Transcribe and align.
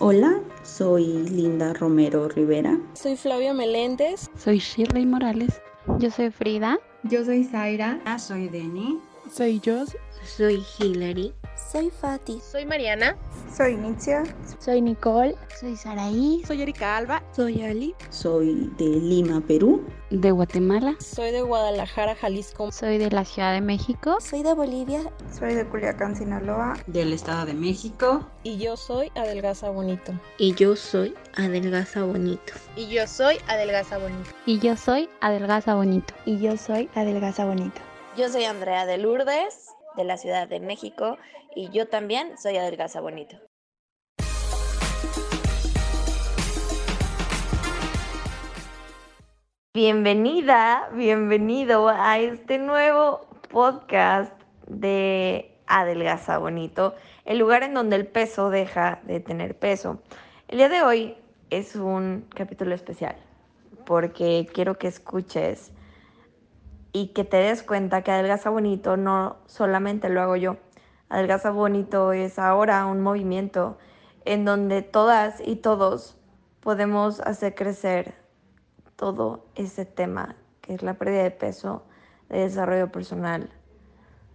Hola, 0.00 0.40
soy 0.62 1.04
Linda 1.28 1.72
Romero 1.72 2.28
Rivera. 2.28 2.78
Soy 2.94 3.16
Flavia 3.16 3.52
Meléndez. 3.52 4.30
Soy 4.36 4.58
Shirley 4.60 5.04
Morales. 5.04 5.60
Yo 5.98 6.08
soy 6.10 6.30
Frida. 6.30 6.78
Yo 7.02 7.24
soy 7.24 7.42
Zaira. 7.42 8.00
Ah, 8.04 8.16
soy 8.16 8.48
Denny. 8.48 9.00
Soy 9.32 9.60
Jos. 9.64 9.96
Soy 10.24 10.62
Hilary. 10.78 11.34
Soy 11.58 11.90
Fati. 11.90 12.40
Soy 12.40 12.64
Mariana. 12.64 13.16
Soy 13.54 13.76
Nitzia. 13.76 14.22
Soy 14.58 14.80
Nicole. 14.80 15.34
Soy 15.60 15.76
Saraí. 15.76 16.42
Soy 16.46 16.62
Erika 16.62 16.96
Alba. 16.96 17.22
Soy 17.32 17.62
Ali. 17.62 17.94
Soy 18.10 18.70
de 18.78 18.86
Lima, 18.86 19.40
Perú. 19.40 19.84
De 20.10 20.30
Guatemala. 20.30 20.94
Soy 21.00 21.32
de 21.32 21.42
Guadalajara, 21.42 22.14
Jalisco. 22.14 22.70
Soy 22.72 22.98
de 22.98 23.10
la 23.10 23.24
Ciudad 23.24 23.52
de 23.52 23.60
México. 23.60 24.18
Soy 24.20 24.42
de 24.42 24.54
Bolivia. 24.54 25.02
Soy 25.36 25.54
de 25.54 25.66
Culiacán, 25.66 26.16
Sinaloa. 26.16 26.74
Del 26.86 27.12
Estado 27.12 27.46
de 27.46 27.54
México. 27.54 28.26
Y 28.44 28.58
yo 28.58 28.76
soy 28.76 29.10
Adelgaza 29.14 29.68
Bonito. 29.70 30.12
Y 30.38 30.54
yo 30.54 30.76
soy 30.76 31.14
Adelgaza 31.36 32.04
Bonito. 32.04 32.52
Y 32.76 32.86
yo 32.88 33.06
soy 33.06 33.38
Adelgaza 33.48 33.98
Bonito. 33.98 34.32
Y 34.46 34.58
yo 34.60 34.76
soy 34.76 35.10
Adelgaza 35.20 35.74
Bonito. 35.74 36.14
Y 36.24 36.38
yo 36.38 36.56
soy 36.56 36.88
Adelgaza 36.94 37.44
Bonito. 37.44 37.80
Yo 38.16 38.28
soy 38.28 38.44
Andrea 38.44 38.84
de 38.84 38.98
Lourdes, 38.98 39.67
de 39.98 40.04
la 40.04 40.16
Ciudad 40.16 40.48
de 40.48 40.60
México, 40.60 41.18
y 41.54 41.70
yo 41.70 41.88
también 41.88 42.38
soy 42.38 42.56
Adelgaza 42.56 43.00
Bonito. 43.00 43.36
Bienvenida, 49.74 50.88
bienvenido 50.94 51.88
a 51.88 52.18
este 52.18 52.58
nuevo 52.58 53.26
podcast 53.50 54.32
de 54.68 55.58
Adelgaza 55.66 56.38
Bonito, 56.38 56.94
el 57.24 57.38
lugar 57.38 57.64
en 57.64 57.74
donde 57.74 57.96
el 57.96 58.06
peso 58.06 58.50
deja 58.50 59.00
de 59.02 59.18
tener 59.18 59.58
peso. 59.58 60.00
El 60.46 60.58
día 60.58 60.68
de 60.68 60.82
hoy 60.82 61.16
es 61.50 61.74
un 61.74 62.24
capítulo 62.34 62.74
especial 62.74 63.16
porque 63.84 64.46
quiero 64.52 64.78
que 64.78 64.86
escuches 64.86 65.72
y 66.92 67.08
que 67.08 67.24
te 67.24 67.36
des 67.36 67.62
cuenta 67.62 68.02
que 68.02 68.10
Adelgaza 68.10 68.50
Bonito 68.50 68.96
no 68.96 69.36
solamente 69.46 70.08
lo 70.08 70.22
hago 70.22 70.36
yo. 70.36 70.56
Adelgaza 71.08 71.50
Bonito 71.50 72.12
es 72.12 72.38
ahora 72.38 72.86
un 72.86 73.00
movimiento 73.00 73.78
en 74.24 74.44
donde 74.44 74.82
todas 74.82 75.40
y 75.44 75.56
todos 75.56 76.16
podemos 76.60 77.20
hacer 77.20 77.54
crecer 77.54 78.14
todo 78.96 79.46
ese 79.54 79.84
tema 79.84 80.36
que 80.60 80.74
es 80.74 80.82
la 80.82 80.94
pérdida 80.94 81.22
de 81.22 81.30
peso, 81.30 81.82
de 82.28 82.40
desarrollo 82.40 82.92
personal, 82.92 83.48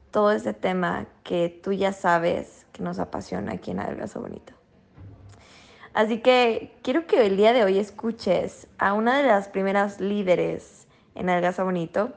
todo 0.10 0.32
ese 0.32 0.54
tema 0.54 1.06
que 1.24 1.50
tú 1.50 1.74
ya 1.74 1.94
sabes 1.94 2.66
que 2.72 2.82
nos 2.82 2.98
apasiona 2.98 3.54
aquí 3.54 3.72
en 3.72 3.80
Adelgaza 3.80 4.20
Bonito. 4.20 4.54
Así 5.94 6.22
que 6.22 6.76
quiero 6.82 7.06
que 7.06 7.24
el 7.26 7.38
día 7.38 7.54
de 7.54 7.64
hoy 7.64 7.78
escuches 7.78 8.68
a 8.80 8.94
una 8.94 9.16
de 9.16 9.28
las 9.28 9.48
primeras 9.48 10.00
líderes 10.00 10.88
en 11.14 11.30
Adelgaza 11.30 11.64
Bonito, 11.64 12.14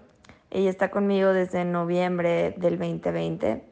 ella 0.51 0.71
está 0.71 0.91
conmigo 0.91 1.33
desde 1.33 1.65
noviembre 1.65 2.55
del 2.57 2.79
2020. 2.79 3.65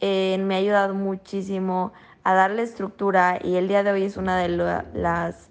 Eh, 0.00 0.38
me 0.38 0.54
ha 0.54 0.58
ayudado 0.58 0.94
muchísimo 0.94 1.92
a 2.24 2.34
darle 2.34 2.62
estructura 2.62 3.38
y 3.42 3.56
el 3.56 3.68
día 3.68 3.82
de 3.82 3.92
hoy 3.92 4.04
es 4.04 4.16
una 4.16 4.36
de 4.38 4.48
las 4.48 5.50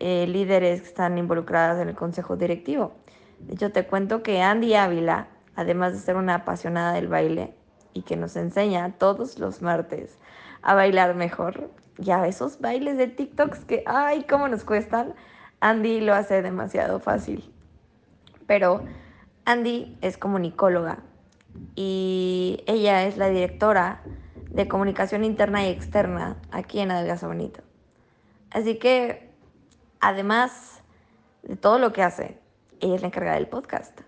eh, 0.00 0.26
líderes 0.26 0.80
que 0.80 0.88
están 0.88 1.18
involucradas 1.18 1.80
en 1.80 1.88
el 1.88 1.94
consejo 1.94 2.36
directivo. 2.36 2.92
De 3.40 3.54
hecho, 3.54 3.70
te 3.70 3.86
cuento 3.86 4.22
que 4.22 4.42
Andy 4.42 4.74
Ávila, 4.74 5.28
además 5.54 5.92
de 5.92 6.00
ser 6.00 6.16
una 6.16 6.36
apasionada 6.36 6.92
del 6.92 7.08
baile 7.08 7.54
y 7.92 8.02
que 8.02 8.16
nos 8.16 8.36
enseña 8.36 8.94
todos 8.98 9.38
los 9.38 9.62
martes 9.62 10.18
a 10.62 10.74
bailar 10.74 11.14
mejor, 11.14 11.70
ya 11.98 12.26
esos 12.26 12.60
bailes 12.60 12.96
de 12.96 13.06
TikToks 13.06 13.64
que, 13.64 13.84
ay, 13.86 14.24
cómo 14.28 14.48
nos 14.48 14.64
cuestan, 14.64 15.14
Andy 15.60 16.00
lo 16.00 16.14
hace 16.14 16.42
demasiado 16.42 17.00
fácil. 17.00 17.52
Pero 18.46 18.82
Andy 19.48 19.96
es 20.02 20.18
comunicóloga 20.18 20.98
y 21.74 22.62
ella 22.66 23.04
es 23.04 23.16
la 23.16 23.30
directora 23.30 24.02
de 24.50 24.68
comunicación 24.68 25.24
interna 25.24 25.66
y 25.66 25.70
externa 25.70 26.36
aquí 26.50 26.80
en 26.80 26.90
Adelgaza 26.90 27.28
Bonito. 27.28 27.62
Así 28.50 28.78
que, 28.78 29.30
además 30.00 30.82
de 31.44 31.56
todo 31.56 31.78
lo 31.78 31.94
que 31.94 32.02
hace, 32.02 32.38
ella 32.80 32.96
es 32.96 33.00
la 33.00 33.06
encargada 33.06 33.36
del 33.36 33.46
podcast. 33.46 33.98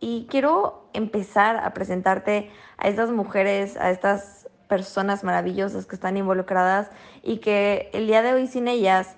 Y 0.00 0.26
quiero 0.28 0.88
empezar 0.94 1.58
a 1.58 1.72
presentarte 1.72 2.50
a 2.76 2.88
estas 2.88 3.12
mujeres, 3.12 3.76
a 3.76 3.92
estas 3.92 4.48
personas 4.66 5.22
maravillosas 5.22 5.86
que 5.86 5.94
están 5.94 6.16
involucradas 6.16 6.90
y 7.22 7.38
que 7.38 7.88
el 7.92 8.08
día 8.08 8.20
de 8.20 8.32
hoy 8.32 8.48
sin 8.48 8.66
ellas, 8.66 9.14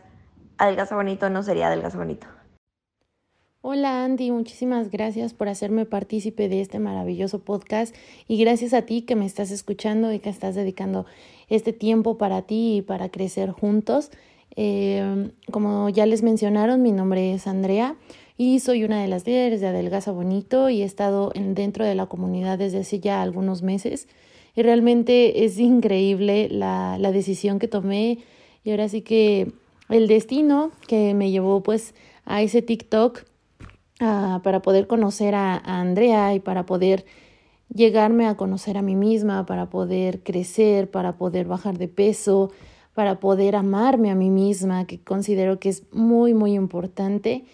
Adelgaza 0.59 0.95
Bonito 0.95 1.31
no 1.31 1.43
sería 1.43 1.69
Adelgaza 1.69 1.97
Bonito. 1.97 2.38
Hola 3.61 4.05
Andy, 4.05 4.31
muchísimas 4.31 4.89
gracias 4.89 5.35
por 5.35 5.49
hacerme 5.49 5.85
partícipe 5.85 6.49
de 6.49 6.61
este 6.61 6.79
maravilloso 6.79 7.41
podcast 7.41 7.93
y 8.29 8.39
gracias 8.39 8.73
a 8.73 8.83
ti 8.83 9.03
que 9.03 9.17
me 9.17 9.27
estás 9.27 9.51
escuchando 9.51 10.13
y 10.13 10.21
que 10.21 10.31
estás 10.31 10.55
dedicando 10.55 11.07
este 11.49 11.73
tiempo 11.73 12.19
para 12.19 12.43
ti 12.43 12.77
y 12.77 12.83
para 12.83 13.09
crecer 13.09 13.51
juntos. 13.51 14.13
Eh, 14.55 15.33
como 15.51 15.89
ya 15.89 16.07
les 16.07 16.23
mencionaron, 16.23 16.83
mi 16.83 16.93
nombre 16.93 17.35
es 17.35 17.49
Andrea 17.49 17.97
y 18.37 18.61
soy 18.61 18.85
una 18.85 19.03
de 19.03 19.09
las 19.09 19.27
líderes 19.27 19.61
de 19.61 19.67
Adelgaza 19.67 20.13
Bonito 20.13 20.71
y 20.71 20.83
he 20.83 20.85
estado 20.85 21.33
en, 21.35 21.57
dentro 21.57 21.85
de 21.85 21.97
la 21.97 22.07
comunidad 22.07 22.59
desde 22.59 22.79
hace 22.79 23.01
ya 23.01 23.23
algunos 23.23 23.63
meses 23.63 24.07
y 24.55 24.63
realmente 24.63 25.45
es 25.45 25.59
increíble 25.59 26.49
la, 26.49 26.97
la 27.01 27.11
decisión 27.11 27.59
que 27.59 27.67
tomé 27.67 28.19
y 28.63 28.71
ahora 28.71 28.89
sí 28.89 29.03
que 29.03 29.51
el 29.89 30.07
destino 30.07 30.71
que 30.87 31.13
me 31.15 31.33
llevó 31.33 31.61
pues 31.65 31.93
a 32.25 32.41
ese 32.41 32.63
TikTok 32.63 33.25
uh, 34.01 34.41
para 34.43 34.63
poder 34.63 34.87
conocer 34.87 35.35
a, 35.35 35.55
a 35.55 35.81
Andrea 35.81 36.35
y 36.35 36.41
para 36.41 36.67
poder 36.67 37.05
llegarme 37.73 38.27
a 38.27 38.37
conocer 38.37 38.79
a 38.79 38.83
mí 38.83 38.95
misma, 38.95 39.47
para 39.47 39.71
poder 39.71 40.23
crecer, 40.23 40.91
para 40.91 41.17
poder 41.17 41.47
bajar 41.47 41.79
de 41.79 41.89
peso, 41.89 42.51
para 42.95 43.21
poder 43.21 43.57
amarme 43.57 44.11
a 44.11 44.15
mí 44.15 44.31
misma, 44.31 44.87
que 44.87 44.99
considero 44.99 45.61
que 45.61 45.69
es 45.69 45.85
muy, 45.93 46.35
muy 46.35 46.55
importante. 46.55 47.45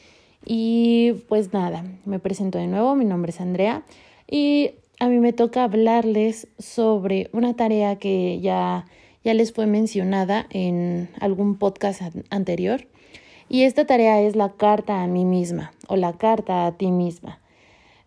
Y 0.46 1.12
pues 1.28 1.52
nada, 1.52 1.84
me 2.04 2.18
presento 2.18 2.58
de 2.58 2.66
nuevo, 2.66 2.94
mi 2.94 3.04
nombre 3.04 3.30
es 3.30 3.40
Andrea 3.40 3.84
y 4.30 4.72
a 5.00 5.08
mí 5.08 5.18
me 5.18 5.32
toca 5.32 5.64
hablarles 5.64 6.48
sobre 6.58 7.30
una 7.32 7.54
tarea 7.56 7.96
que 7.96 8.40
ya, 8.40 8.86
ya 9.24 9.34
les 9.34 9.52
fue 9.52 9.66
mencionada 9.66 10.46
en 10.50 11.08
algún 11.20 11.56
podcast 11.56 12.02
anterior 12.30 12.86
y 13.48 13.62
esta 13.62 13.86
tarea 13.86 14.20
es 14.20 14.36
la 14.36 14.52
carta 14.52 15.02
a 15.02 15.06
mí 15.06 15.24
misma 15.24 15.72
o 15.88 15.96
la 15.96 16.12
carta 16.14 16.66
a 16.66 16.72
ti 16.72 16.90
misma. 16.90 17.40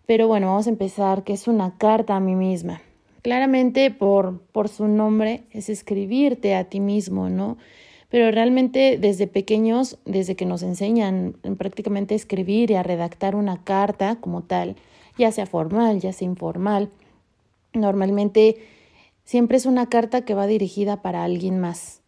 Pero 0.06 0.28
bueno, 0.28 0.48
vamos 0.48 0.68
a 0.68 0.72
empezar, 0.72 1.24
que 1.24 1.34
es 1.34 1.48
una 1.48 1.78
carta 1.78 2.16
a 2.16 2.20
mí 2.20 2.36
misma. 2.36 2.82
Claramente 3.22 3.92
por, 3.92 4.40
por 4.52 4.70
su 4.70 4.88
nombre 4.88 5.44
es 5.52 5.70
escribirte 5.70 6.56
a 6.56 6.64
ti 6.64 6.80
mismo, 6.80 7.30
¿no? 7.30 7.58
Pero 8.10 8.32
realmente 8.32 8.98
desde 8.98 9.28
pequeños, 9.28 10.00
desde 10.06 10.36
que 10.36 10.46
nos 10.46 10.64
enseñan 10.64 11.36
prácticamente 11.58 12.14
a 12.14 12.18
escribir 12.18 12.72
y 12.72 12.76
a 12.76 12.84
redactar 12.84 13.36
una 13.36 13.64
carta 13.64 14.16
como 14.22 14.44
tal, 14.44 14.78
ya 15.18 15.32
sea 15.32 15.46
formal, 15.46 16.00
ya 16.00 16.14
sea 16.14 16.26
informal, 16.26 16.90
normalmente 17.74 18.58
siempre 19.26 19.58
es 19.58 19.66
una 19.66 19.90
carta 19.90 20.24
que 20.24 20.34
va 20.34 20.48
dirigida 20.48 21.02
para 21.02 21.26
alguien 21.26 21.60
más, 21.60 22.02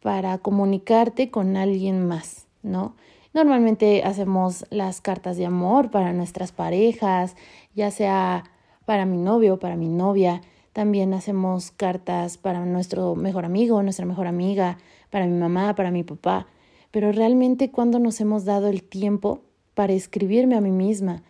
para 0.00 0.36
comunicarte 0.36 1.30
con 1.30 1.56
alguien 1.56 2.06
más. 2.06 2.47
¿No? 2.62 2.94
Normalmente 3.34 4.02
hacemos 4.04 4.64
las 4.70 5.00
cartas 5.00 5.36
de 5.36 5.46
amor 5.46 5.90
para 5.90 6.12
nuestras 6.12 6.52
parejas, 6.52 7.36
ya 7.74 7.90
sea 7.90 8.44
para 8.84 9.06
mi 9.06 9.18
novio 9.18 9.54
o 9.54 9.58
para 9.58 9.76
mi 9.76 9.88
novia. 9.88 10.40
También 10.72 11.12
hacemos 11.12 11.70
cartas 11.70 12.38
para 12.38 12.64
nuestro 12.64 13.14
mejor 13.16 13.44
amigo, 13.44 13.82
nuestra 13.82 14.06
mejor 14.06 14.26
amiga, 14.26 14.78
para 15.10 15.26
mi 15.26 15.38
mamá, 15.38 15.74
para 15.74 15.90
mi 15.90 16.04
papá. 16.04 16.46
Pero 16.90 17.12
realmente 17.12 17.70
cuando 17.70 17.98
nos 17.98 18.20
hemos 18.20 18.44
dado 18.44 18.68
el 18.68 18.82
tiempo 18.82 19.42
para 19.74 19.92
escribirme 19.92 20.56
a 20.56 20.60
mí 20.60 20.70
misma, 20.70 21.22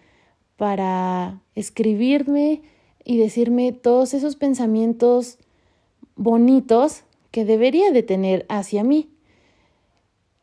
para 0.56 1.40
escribirme 1.54 2.62
y 3.04 3.18
decirme 3.18 3.72
todos 3.72 4.14
esos 4.14 4.36
pensamientos 4.36 5.38
bonitos 6.14 7.04
que 7.30 7.44
debería 7.44 7.90
de 7.90 8.02
tener 8.02 8.46
hacia 8.48 8.84
mí. 8.84 9.10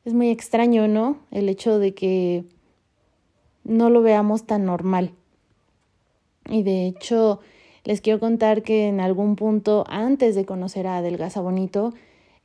Es 0.05 0.13
muy 0.13 0.29
extraño, 0.29 0.87
¿no? 0.87 1.17
El 1.31 1.49
hecho 1.49 1.79
de 1.79 1.95
que 1.95 2.45
no 3.63 3.89
lo 3.89 4.03
veamos 4.03 4.45
tan 4.45 4.65
normal. 4.65 5.11
Y 6.47 6.61
de 6.61 6.85
hecho, 6.85 7.39
les 7.83 8.01
quiero 8.01 8.19
contar 8.19 8.61
que 8.61 8.87
en 8.87 8.99
algún 8.99 9.35
punto, 9.35 9.83
antes 9.87 10.35
de 10.35 10.45
conocer 10.45 10.85
a 10.85 10.97
Adelgaza 10.97 11.41
Bonito, 11.41 11.93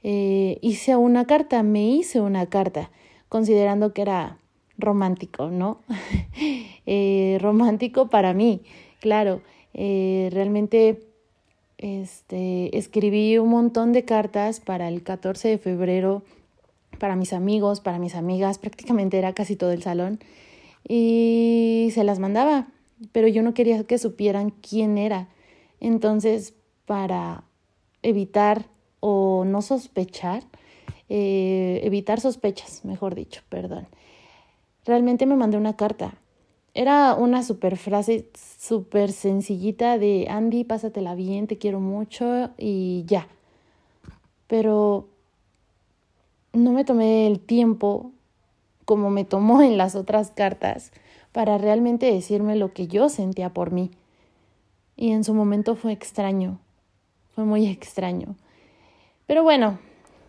eh, 0.03 0.59
hice 0.63 0.97
una 0.97 1.27
carta, 1.27 1.63
me 1.63 1.87
hice 1.87 2.23
una 2.23 2.47
carta, 2.47 2.91
considerando 3.29 3.93
que 3.93 4.03
era 4.03 4.39
romántico, 4.79 5.51
¿no? 5.51 5.81
eh, 6.87 7.37
romántico 7.41 8.09
para 8.09 8.33
mí, 8.33 8.63
claro. 9.01 9.43
Eh, 9.75 10.31
realmente 10.33 11.03
este, 11.77 12.77
escribí 12.77 13.37
un 13.39 13.51
montón 13.51 13.93
de 13.93 14.05
cartas 14.05 14.61
para 14.61 14.89
el 14.89 15.03
14 15.03 15.49
de 15.49 15.59
febrero, 15.59 16.23
para 17.01 17.17
mis 17.17 17.33
amigos, 17.33 17.81
para 17.81 17.99
mis 17.99 18.15
amigas, 18.15 18.59
prácticamente 18.59 19.19
era 19.19 19.33
casi 19.33 19.57
todo 19.57 19.73
el 19.73 19.83
salón, 19.83 20.21
y 20.87 21.89
se 21.93 22.05
las 22.05 22.21
mandaba, 22.21 22.69
pero 23.11 23.27
yo 23.27 23.43
no 23.43 23.55
quería 23.55 23.83
que 23.83 23.99
supieran 23.99 24.51
quién 24.51 24.99
era. 24.99 25.29
Entonces, 25.81 26.55
para 26.87 27.43
evitar 28.03 28.67
o 29.01 29.45
no 29.45 29.63
sospechar, 29.63 30.45
eh, 31.09 31.81
evitar 31.83 32.21
sospechas, 32.21 32.85
mejor 32.85 33.15
dicho, 33.15 33.43
perdón. 33.49 33.89
Realmente 34.85 35.27
me 35.27 35.37
mandé 35.37 35.57
una 35.57 35.77
carta. 35.77 36.15
Era 36.73 37.15
una 37.15 37.43
super 37.43 37.77
frase 37.77 38.29
súper 38.35 39.11
sencillita 39.11 39.99
de 39.99 40.29
Andy, 40.31 40.65
pásatela 40.65 41.15
bien, 41.15 41.47
te 41.47 41.59
quiero 41.59 41.81
mucho 41.81 42.51
y 42.57 43.05
ya. 43.07 43.27
Pero 44.47 45.10
no 46.53 46.73
me 46.73 46.85
tomé 46.85 47.27
el 47.27 47.41
tiempo 47.41 48.13
como 48.85 49.11
me 49.11 49.25
tomó 49.25 49.63
en 49.63 49.79
las 49.79 49.95
otras 49.95 50.31
cartas 50.31 50.93
para 51.33 51.59
realmente 51.59 52.13
decirme 52.13 52.57
lo 52.57 52.73
que 52.73 52.89
yo 52.89 53.09
sentía 53.09 53.51
por 53.51 53.71
mí. 53.71 53.91
Y 54.97 55.13
en 55.13 55.25
su 55.25 55.33
momento 55.33 55.77
fue 55.77 55.93
extraño, 55.93 56.59
fue 57.35 57.45
muy 57.45 57.67
extraño. 57.67 58.35
Pero 59.27 59.45
bueno, 59.45 59.79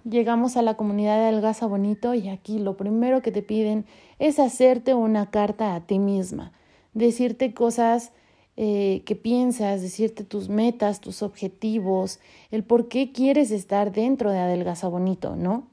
llegamos 0.08 0.58
a 0.58 0.62
la 0.62 0.76
comunidad 0.76 1.18
de 1.18 1.36
Algaza 1.36 1.66
Bonito 1.66 2.14
y 2.14 2.30
aquí 2.30 2.60
lo 2.60 2.78
primero 2.78 3.22
que 3.22 3.32
te 3.32 3.42
piden 3.42 3.86
es 4.20 4.38
hacerte 4.40 4.94
una 4.94 5.32
carta 5.32 5.74
a 5.74 5.82
ti 5.82 5.98
misma, 5.98 6.52
decirte 6.94 7.54
cosas 7.54 8.12
eh, 8.58 9.02
que 9.06 9.16
piensas, 9.16 9.82
decirte 9.82 10.24
tus 10.24 10.50
metas, 10.50 11.02
tus 11.02 11.24
objetivos, 11.24 12.20
el 12.52 12.64
por 12.64 12.90
qué 12.90 13.12
quieres 13.12 13.50
estar 13.50 13.92
dentro 13.92 14.30
de 14.30 14.38
Adelgaza 14.38 14.88
Bonito, 14.88 15.36
¿no? 15.36 15.71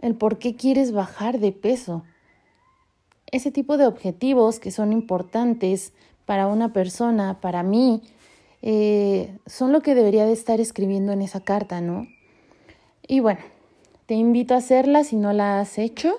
El 0.00 0.14
por 0.14 0.38
qué 0.38 0.56
quieres 0.56 0.92
bajar 0.92 1.38
de 1.38 1.52
peso. 1.52 2.04
Ese 3.30 3.50
tipo 3.50 3.76
de 3.76 3.86
objetivos 3.86 4.60
que 4.60 4.70
son 4.70 4.92
importantes 4.92 5.92
para 6.26 6.46
una 6.46 6.72
persona, 6.72 7.40
para 7.40 7.62
mí, 7.62 8.02
eh, 8.62 9.36
son 9.46 9.72
lo 9.72 9.80
que 9.80 9.94
debería 9.94 10.26
de 10.26 10.32
estar 10.32 10.60
escribiendo 10.60 11.12
en 11.12 11.22
esa 11.22 11.40
carta, 11.40 11.80
¿no? 11.80 12.06
Y 13.06 13.20
bueno, 13.20 13.40
te 14.06 14.14
invito 14.14 14.54
a 14.54 14.58
hacerla 14.58 15.04
si 15.04 15.16
no 15.16 15.32
la 15.32 15.60
has 15.60 15.78
hecho. 15.78 16.16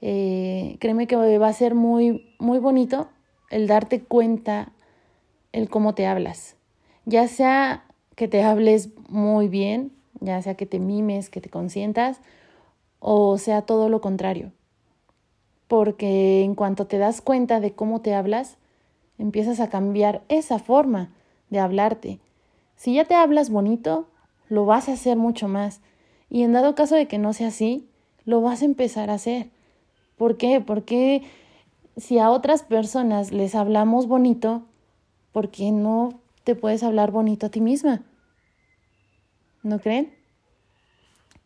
Eh, 0.00 0.76
créeme 0.80 1.06
que 1.06 1.16
va 1.38 1.48
a 1.48 1.52
ser 1.52 1.74
muy, 1.74 2.34
muy 2.38 2.58
bonito 2.58 3.08
el 3.50 3.66
darte 3.66 4.02
cuenta 4.02 4.72
el 5.52 5.68
cómo 5.68 5.94
te 5.94 6.06
hablas. 6.06 6.56
Ya 7.04 7.28
sea 7.28 7.84
que 8.14 8.28
te 8.28 8.42
hables 8.42 8.90
muy 9.08 9.48
bien, 9.48 9.92
ya 10.20 10.40
sea 10.42 10.54
que 10.54 10.66
te 10.66 10.78
mimes, 10.78 11.30
que 11.30 11.40
te 11.40 11.50
consientas, 11.50 12.20
o 13.00 13.38
sea 13.38 13.62
todo 13.62 13.88
lo 13.88 14.00
contrario. 14.00 14.52
Porque 15.68 16.42
en 16.42 16.54
cuanto 16.54 16.86
te 16.86 16.98
das 16.98 17.20
cuenta 17.20 17.60
de 17.60 17.72
cómo 17.72 18.00
te 18.00 18.14
hablas, 18.14 18.56
empiezas 19.18 19.60
a 19.60 19.68
cambiar 19.68 20.22
esa 20.28 20.58
forma 20.58 21.10
de 21.50 21.58
hablarte. 21.58 22.20
Si 22.76 22.94
ya 22.94 23.04
te 23.04 23.14
hablas 23.14 23.50
bonito, 23.50 24.06
lo 24.48 24.66
vas 24.66 24.88
a 24.88 24.92
hacer 24.92 25.16
mucho 25.16 25.48
más. 25.48 25.80
Y 26.28 26.42
en 26.42 26.52
dado 26.52 26.74
caso 26.74 26.94
de 26.94 27.08
que 27.08 27.18
no 27.18 27.32
sea 27.32 27.48
así, 27.48 27.88
lo 28.24 28.40
vas 28.40 28.62
a 28.62 28.66
empezar 28.66 29.10
a 29.10 29.14
hacer. 29.14 29.50
¿Por 30.16 30.36
qué? 30.36 30.60
Porque 30.60 31.22
si 31.96 32.18
a 32.18 32.30
otras 32.30 32.62
personas 32.62 33.32
les 33.32 33.54
hablamos 33.54 34.06
bonito, 34.06 34.62
¿por 35.32 35.50
qué 35.50 35.72
no 35.72 36.20
te 36.44 36.54
puedes 36.54 36.82
hablar 36.82 37.10
bonito 37.10 37.46
a 37.46 37.50
ti 37.50 37.60
misma? 37.60 38.02
¿No 39.62 39.78
creen? 39.78 40.12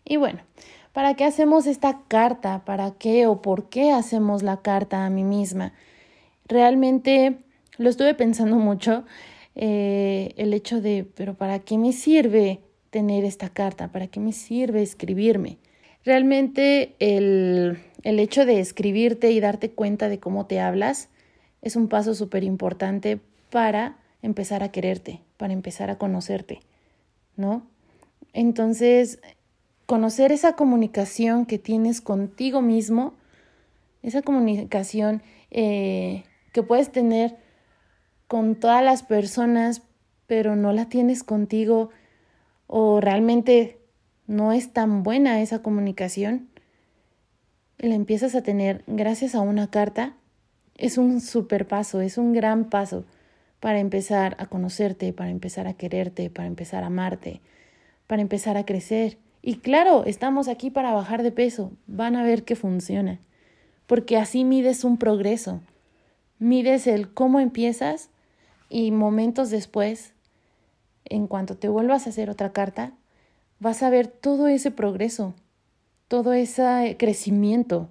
Y 0.04 0.16
bueno, 0.16 0.40
¿para 0.92 1.14
qué 1.14 1.24
hacemos 1.24 1.66
esta 1.66 2.02
carta? 2.08 2.64
¿Para 2.64 2.92
qué 2.92 3.26
o 3.26 3.42
por 3.42 3.68
qué 3.68 3.92
hacemos 3.92 4.42
la 4.42 4.58
carta 4.58 5.06
a 5.06 5.10
mí 5.10 5.24
misma? 5.24 5.72
Realmente 6.46 7.38
lo 7.78 7.88
estuve 7.88 8.14
pensando 8.14 8.56
mucho, 8.56 9.04
eh, 9.54 10.34
el 10.36 10.52
hecho 10.52 10.80
de, 10.80 11.06
pero 11.14 11.34
¿para 11.34 11.60
qué 11.60 11.78
me 11.78 11.92
sirve 11.92 12.60
tener 12.90 13.24
esta 13.24 13.48
carta? 13.48 13.88
¿Para 13.88 14.08
qué 14.08 14.20
me 14.20 14.32
sirve 14.32 14.82
escribirme? 14.82 15.58
Realmente 16.04 16.94
el, 16.98 17.78
el 18.02 18.18
hecho 18.18 18.46
de 18.46 18.60
escribirte 18.60 19.30
y 19.32 19.40
darte 19.40 19.70
cuenta 19.70 20.08
de 20.08 20.18
cómo 20.18 20.46
te 20.46 20.60
hablas 20.60 21.08
es 21.62 21.76
un 21.76 21.88
paso 21.88 22.14
súper 22.14 22.42
importante 22.44 23.20
para 23.50 23.96
empezar 24.22 24.62
a 24.62 24.70
quererte, 24.70 25.20
para 25.36 25.52
empezar 25.52 25.90
a 25.90 25.98
conocerte, 25.98 26.60
¿no? 27.36 27.66
Entonces, 28.32 29.20
conocer 29.90 30.30
esa 30.30 30.52
comunicación 30.52 31.46
que 31.46 31.58
tienes 31.58 32.00
contigo 32.00 32.62
mismo, 32.62 33.14
esa 34.04 34.22
comunicación 34.22 35.20
eh, 35.50 36.22
que 36.52 36.62
puedes 36.62 36.92
tener 36.92 37.38
con 38.28 38.54
todas 38.54 38.84
las 38.84 39.02
personas, 39.02 39.82
pero 40.28 40.54
no 40.54 40.72
la 40.72 40.88
tienes 40.88 41.24
contigo 41.24 41.90
o 42.68 43.00
realmente 43.00 43.80
no 44.28 44.52
es 44.52 44.72
tan 44.72 45.02
buena 45.02 45.40
esa 45.40 45.60
comunicación, 45.60 46.48
la 47.78 47.96
empiezas 47.96 48.36
a 48.36 48.44
tener 48.44 48.84
gracias 48.86 49.34
a 49.34 49.40
una 49.40 49.70
carta, 49.70 50.14
es 50.76 50.98
un 50.98 51.20
super 51.20 51.66
paso, 51.66 52.00
es 52.00 52.16
un 52.16 52.32
gran 52.32 52.66
paso 52.70 53.06
para 53.58 53.80
empezar 53.80 54.36
a 54.38 54.46
conocerte, 54.46 55.12
para 55.12 55.30
empezar 55.30 55.66
a 55.66 55.74
quererte, 55.74 56.30
para 56.30 56.46
empezar 56.46 56.84
a 56.84 56.86
amarte, 56.86 57.40
para 58.06 58.22
empezar 58.22 58.56
a 58.56 58.64
crecer. 58.64 59.18
Y 59.42 59.56
claro, 59.56 60.04
estamos 60.04 60.48
aquí 60.48 60.70
para 60.70 60.92
bajar 60.92 61.22
de 61.22 61.32
peso, 61.32 61.72
van 61.86 62.16
a 62.16 62.22
ver 62.22 62.44
que 62.44 62.56
funciona, 62.56 63.20
porque 63.86 64.16
así 64.16 64.44
mides 64.44 64.84
un 64.84 64.98
progreso, 64.98 65.60
mides 66.38 66.86
el 66.86 67.12
cómo 67.12 67.40
empiezas 67.40 68.10
y 68.68 68.90
momentos 68.90 69.50
después 69.50 70.12
en 71.06 71.26
cuanto 71.26 71.56
te 71.56 71.68
vuelvas 71.68 72.06
a 72.06 72.10
hacer 72.10 72.30
otra 72.30 72.52
carta, 72.52 72.92
vas 73.58 73.82
a 73.82 73.90
ver 73.90 74.08
todo 74.08 74.46
ese 74.46 74.70
progreso, 74.70 75.34
todo 76.08 76.32
ese 76.32 76.96
crecimiento. 76.98 77.88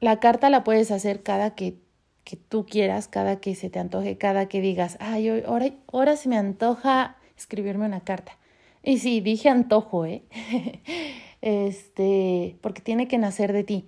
La 0.00 0.20
carta 0.20 0.50
la 0.50 0.64
puedes 0.64 0.90
hacer 0.90 1.22
cada 1.22 1.54
que, 1.54 1.78
que 2.24 2.36
tú 2.36 2.64
quieras, 2.64 3.08
cada 3.08 3.40
que 3.40 3.54
se 3.54 3.70
te 3.70 3.78
antoje, 3.78 4.18
cada 4.18 4.46
que 4.46 4.60
digas, 4.60 4.96
ay, 5.00 5.28
ahora, 5.28 5.70
ahora 5.92 6.16
se 6.16 6.28
me 6.28 6.36
antoja 6.36 7.16
escribirme 7.36 7.86
una 7.86 8.00
carta. 8.00 8.38
Y 8.82 8.98
sí, 8.98 9.20
dije 9.20 9.48
antojo, 9.48 10.06
¿eh? 10.06 10.22
este, 11.40 12.56
porque 12.60 12.82
tiene 12.82 13.08
que 13.08 13.18
nacer 13.18 13.52
de 13.52 13.64
ti, 13.64 13.84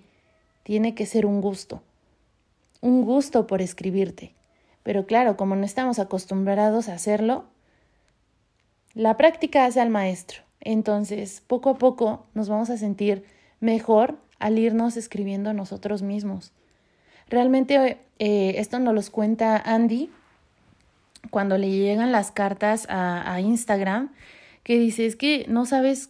tiene 0.63 0.95
que 0.95 1.05
ser 1.05 1.25
un 1.25 1.41
gusto, 1.41 1.81
un 2.81 3.03
gusto 3.03 3.47
por 3.47 3.61
escribirte. 3.61 4.33
Pero 4.83 5.05
claro, 5.05 5.35
como 5.35 5.55
no 5.55 5.65
estamos 5.65 5.99
acostumbrados 5.99 6.89
a 6.89 6.93
hacerlo, 6.93 7.45
la 8.93 9.17
práctica 9.17 9.65
hace 9.65 9.81
al 9.81 9.89
maestro. 9.89 10.41
Entonces, 10.61 11.43
poco 11.45 11.71
a 11.71 11.77
poco 11.77 12.25
nos 12.33 12.49
vamos 12.49 12.69
a 12.69 12.77
sentir 12.77 13.25
mejor 13.59 14.17
al 14.39 14.57
irnos 14.59 14.97
escribiendo 14.97 15.53
nosotros 15.53 16.01
mismos. 16.01 16.53
Realmente 17.27 17.97
eh, 18.19 18.55
esto 18.57 18.79
nos 18.79 18.93
lo 18.93 19.11
cuenta 19.11 19.57
Andy 19.57 20.09
cuando 21.29 21.57
le 21.57 21.69
llegan 21.69 22.11
las 22.11 22.31
cartas 22.31 22.85
a, 22.89 23.39
Instagram, 23.41 24.11
que 24.65 24.79
dice 24.79 25.05
es 25.05 25.15
que 25.15 25.45
no 25.47 25.67
sabes 25.67 26.09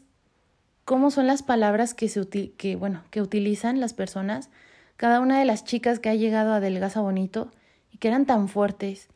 cómo 0.85 1.12
son 1.12 1.27
las 1.27 1.43
palabras 1.43 1.93
que, 1.93 2.07
se 2.07 2.25
que, 2.53 2.77
bueno, 2.77 3.03
que 3.12 3.21
utilizan 3.21 3.81
las 3.81 3.93
personas. 3.93 4.50
Cada 4.95 5.19
una 5.19 5.38
de 5.38 5.43
las 5.43 5.65
chicas 5.65 6.00
que 6.00 6.07
ha 6.07 6.15
llegado 6.15 6.53
a 6.53 6.62
Delgaza 6.62 7.01
Bonito 7.01 7.51
y 7.91 7.97
que 7.97 8.07
eran 8.07 8.25
tan 8.25 8.47
fuertes, 8.47 9.09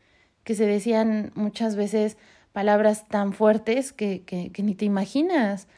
que 0.43 0.55
se 0.55 0.65
decían 0.65 1.31
muchas 1.35 1.77
veces 1.77 2.17
palabras 2.51 3.07
tan 3.07 3.31
fuertes 3.31 3.93
que, 3.93 4.23
que, 4.23 4.61
ni 4.61 4.75
te 4.75 4.83
imaginas. 4.83 5.69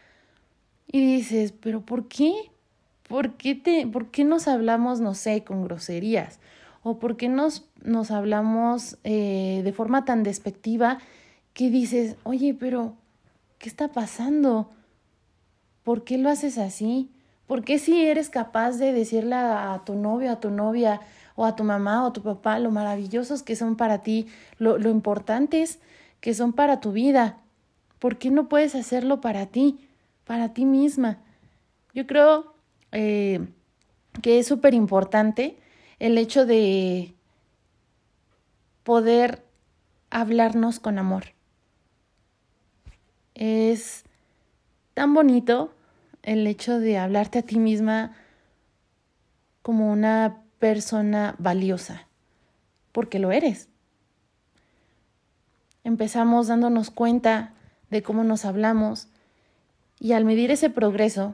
Y 0.88 1.00
dices, 1.00 1.52
pero 1.52 1.82
¿por 1.82 2.08
qué? 2.08 2.34
¿Por 3.08 3.36
qué, 3.36 3.54
te, 3.54 3.86
¿Por 3.86 4.10
qué 4.10 4.24
nos 4.24 4.48
hablamos, 4.48 5.02
no 5.02 5.14
sé, 5.14 5.44
con 5.44 5.64
groserías? 5.64 6.40
¿O 6.82 6.98
por 6.98 7.16
qué 7.16 7.30
nos, 7.30 7.70
nos 7.84 8.10
hablamos 8.10 8.98
eh, 9.04 9.62
de 9.64 9.72
forma 9.72 10.04
tan 10.04 10.24
despectiva 10.24 10.98
que 11.54 11.70
dices, 11.70 12.16
oye, 12.24 12.56
pero 12.60 12.96
¿qué 13.62 13.70
está 13.70 13.88
pasando? 13.88 14.70
¿Por 15.84 16.04
qué 16.04 16.18
lo 16.18 16.30
haces 16.30 16.58
así? 16.58 17.10
¿Por 17.48 17.64
qué 17.64 17.80
si 17.80 18.06
eres 18.06 18.30
capaz 18.30 18.74
de 18.74 18.92
decirle 18.92 19.36
a 19.36 19.82
tu 19.86 19.96
novio, 19.96 20.32
a 20.32 20.40
tu 20.40 20.50
novia, 20.50 21.00
o 21.36 21.46
a 21.46 21.56
tu 21.56 21.64
mamá 21.64 22.04
o 22.04 22.08
a 22.08 22.14
tu 22.14 22.22
papá 22.22 22.60
lo 22.60 22.72
maravillosos 22.72 23.44
que 23.44 23.56
son 23.56 23.76
para 23.76 24.04
ti, 24.04 24.28
lo, 24.58 24.78
lo 24.78 24.90
importantes 24.90 25.80
que 26.20 26.34
son 26.34 26.54
para 26.54 26.80
tu 26.80 26.92
vida. 26.92 27.38
¿Por 28.00 28.18
qué 28.18 28.32
no 28.32 28.50
puedes 28.50 28.76
hacerlo 28.76 29.22
para 29.22 29.46
ti, 29.48 29.88
para 30.26 30.54
ti 30.54 30.66
misma? 30.66 31.20
Yo 31.94 32.08
creo 32.08 32.54
eh, 32.92 33.48
que 34.22 34.40
es 34.40 34.48
súper 34.48 34.74
importante 34.74 35.58
el 36.00 36.18
hecho 36.18 36.46
de 36.46 37.14
poder 38.84 39.44
hablarnos 40.10 40.80
con 40.80 40.98
amor. 40.98 41.26
Es 43.44 44.04
tan 44.94 45.16
bonito 45.16 45.74
el 46.22 46.46
hecho 46.46 46.80
de 46.80 47.00
hablarte 47.00 47.40
a 47.40 47.42
ti 47.42 47.58
misma 47.58 48.16
como 49.64 49.92
una 49.92 50.44
persona 50.60 51.34
valiosa, 51.40 52.06
porque 52.92 53.18
lo 53.18 53.32
eres. 53.32 53.68
Empezamos 55.84 56.50
dándonos 56.50 56.92
cuenta 56.92 57.56
de 57.90 58.04
cómo 58.04 58.24
nos 58.24 58.46
hablamos 58.46 59.08
y 60.00 60.12
al 60.12 60.24
medir 60.24 60.52
ese 60.52 60.70
progreso 60.70 61.34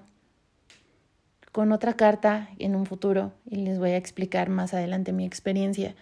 con 1.52 1.74
otra 1.74 1.98
carta 1.98 2.52
en 2.58 2.78
un 2.78 2.86
futuro, 2.86 3.34
y 3.50 3.58
les 3.58 3.80
voy 3.80 3.90
a 3.90 3.98
explicar 3.98 4.48
más 4.48 4.74
adelante 4.74 5.12
mi 5.12 5.26
experiencia, 5.26 5.94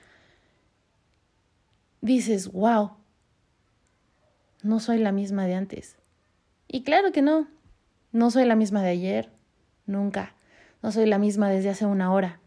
dices, 2.01 2.51
wow, 2.51 2.91
no 4.65 4.79
soy 4.79 4.97
la 4.97 5.11
misma 5.11 5.45
de 5.45 5.53
antes. 5.53 5.95
Y 6.67 6.83
claro 6.83 7.11
que 7.11 7.21
no, 7.21 7.47
no 8.11 8.31
soy 8.31 8.45
la 8.45 8.55
misma 8.55 8.81
de 8.81 8.89
ayer, 8.89 9.29
nunca. 9.85 10.33
No 10.81 10.91
soy 10.91 11.05
la 11.05 11.19
misma 11.19 11.49
desde 11.49 11.69
hace 11.69 11.85
una 11.85 12.11
hora. 12.11 12.39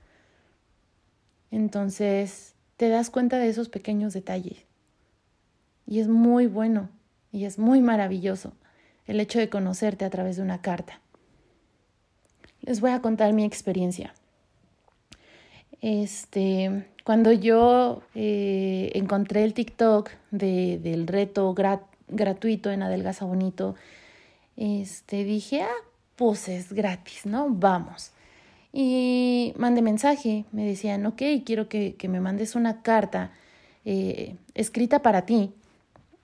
Entonces, 1.50 2.54
te 2.76 2.88
das 2.88 3.10
cuenta 3.10 3.38
de 3.38 3.48
esos 3.48 3.68
pequeños 3.68 4.12
detalles. 4.12 4.64
Y 5.86 6.00
es 6.00 6.08
muy 6.08 6.46
bueno 6.46 6.90
y 7.32 7.44
es 7.44 7.58
muy 7.58 7.80
maravilloso 7.80 8.52
el 9.06 9.20
hecho 9.20 9.38
de 9.38 9.48
conocerte 9.48 10.04
a 10.04 10.10
través 10.10 10.36
de 10.36 10.42
una 10.42 10.60
carta. 10.60 11.00
Les 12.60 12.80
voy 12.80 12.90
a 12.90 13.00
contar 13.00 13.32
mi 13.32 13.44
experiencia. 13.44 14.12
Este, 15.80 16.86
cuando 17.04 17.32
yo 17.32 18.02
eh, 18.14 18.90
encontré 18.94 19.44
el 19.44 19.54
TikTok 19.54 20.10
de, 20.30 20.78
del 20.82 21.06
reto 21.06 21.48
gratuito 22.08 22.70
en 22.70 22.82
Adelgaza 22.82 23.24
Bonito, 23.24 23.74
este, 24.56 25.24
dije, 25.24 25.62
ah, 25.62 25.88
pues 26.16 26.48
es 26.48 26.72
gratis, 26.72 27.26
¿no? 27.26 27.48
Vamos. 27.48 28.12
Y 28.72 29.54
mandé 29.56 29.82
mensaje, 29.82 30.44
me 30.52 30.64
decían, 30.64 31.06
ok, 31.06 31.22
quiero 31.44 31.68
que, 31.68 31.94
que 31.94 32.08
me 32.08 32.20
mandes 32.20 32.54
una 32.54 32.82
carta 32.82 33.32
eh, 33.84 34.36
escrita 34.54 35.00
para 35.00 35.24
ti 35.24 35.52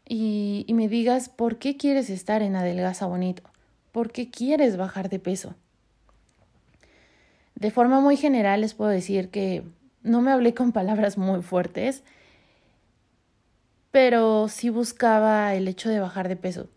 y, 0.06 0.64
y 0.68 0.74
me 0.74 0.88
digas 0.88 1.28
por 1.28 1.58
qué 1.58 1.76
quieres 1.76 2.10
estar 2.10 2.42
en 2.42 2.56
Adelgaza 2.56 3.06
Bonito, 3.06 3.42
por 3.92 4.12
qué 4.12 4.30
quieres 4.30 4.76
bajar 4.76 5.08
de 5.08 5.18
peso. 5.18 5.54
De 7.54 7.70
forma 7.70 8.00
muy 8.00 8.16
general 8.16 8.60
les 8.60 8.74
puedo 8.74 8.90
decir 8.90 9.30
que 9.30 9.62
no 10.02 10.20
me 10.20 10.32
hablé 10.32 10.54
con 10.54 10.72
palabras 10.72 11.16
muy 11.16 11.40
fuertes, 11.40 12.02
pero 13.94 14.48
sí 14.48 14.70
buscaba 14.70 15.54
el 15.54 15.68
hecho 15.68 15.88
de 15.88 16.00
bajar 16.00 16.26
de 16.28 16.34
peso 16.34 16.68